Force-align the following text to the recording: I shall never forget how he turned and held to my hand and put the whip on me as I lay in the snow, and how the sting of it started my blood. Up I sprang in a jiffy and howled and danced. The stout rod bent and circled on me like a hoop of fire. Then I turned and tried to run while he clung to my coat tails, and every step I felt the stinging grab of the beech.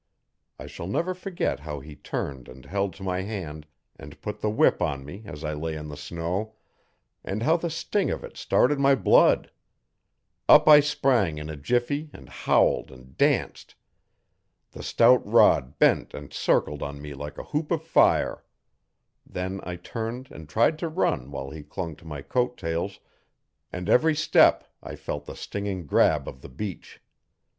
I 0.57 0.65
shall 0.65 0.87
never 0.87 1.13
forget 1.13 1.59
how 1.59 1.79
he 1.79 1.95
turned 1.95 2.49
and 2.49 2.65
held 2.65 2.93
to 2.95 3.03
my 3.03 3.21
hand 3.21 3.67
and 3.97 4.19
put 4.19 4.39
the 4.41 4.49
whip 4.49 4.81
on 4.81 5.05
me 5.05 5.21
as 5.25 5.43
I 5.43 5.53
lay 5.53 5.75
in 5.75 5.89
the 5.89 5.95
snow, 5.95 6.55
and 7.23 7.43
how 7.43 7.55
the 7.55 7.69
sting 7.69 8.09
of 8.09 8.23
it 8.23 8.35
started 8.35 8.79
my 8.79 8.95
blood. 8.95 9.51
Up 10.49 10.67
I 10.67 10.79
sprang 10.79 11.37
in 11.37 11.51
a 11.51 11.55
jiffy 11.55 12.09
and 12.13 12.29
howled 12.29 12.89
and 12.91 13.15
danced. 13.15 13.75
The 14.71 14.81
stout 14.81 15.21
rod 15.23 15.77
bent 15.77 16.15
and 16.15 16.33
circled 16.33 16.81
on 16.81 16.99
me 16.99 17.13
like 17.13 17.37
a 17.37 17.43
hoop 17.53 17.69
of 17.69 17.83
fire. 17.83 18.43
Then 19.23 19.59
I 19.63 19.75
turned 19.75 20.31
and 20.31 20.49
tried 20.49 20.79
to 20.79 20.89
run 20.89 21.29
while 21.29 21.51
he 21.51 21.61
clung 21.61 21.95
to 21.97 22.07
my 22.07 22.23
coat 22.23 22.57
tails, 22.57 22.99
and 23.71 23.87
every 23.87 24.15
step 24.15 24.63
I 24.81 24.95
felt 24.95 25.25
the 25.27 25.35
stinging 25.35 25.85
grab 25.85 26.27
of 26.27 26.41
the 26.41 26.49
beech. 26.49 26.99